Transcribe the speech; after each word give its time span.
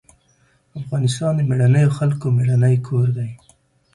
افغانستان 0.79 1.31
د 1.35 1.41
مېړنيو 1.49 1.95
خلکو 1.97 2.25
مېړنی 2.37 2.75
کور 2.87 3.07
دی. 3.17 3.29